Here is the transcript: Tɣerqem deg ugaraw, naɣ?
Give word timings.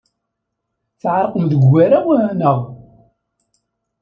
Tɣerqem 1.01 1.45
deg 1.47 1.61
ugaraw, 1.67 2.07
naɣ? 2.39 2.57